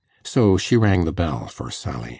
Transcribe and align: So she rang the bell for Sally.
So 0.23 0.57
she 0.57 0.77
rang 0.77 1.05
the 1.05 1.11
bell 1.11 1.45
for 1.45 1.69
Sally. 1.69 2.09